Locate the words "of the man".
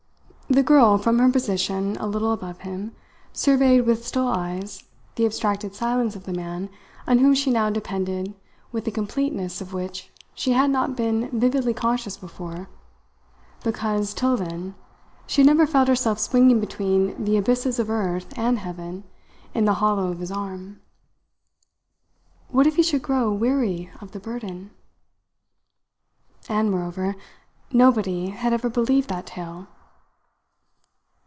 6.13-6.69